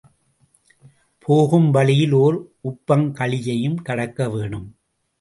[1.19, 2.37] போகும் வழியில் ஓர்
[2.63, 4.69] உப்பங்கழியையும் கடக்கவேனும்.